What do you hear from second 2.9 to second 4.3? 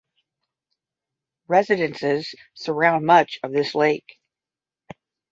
much of this lake.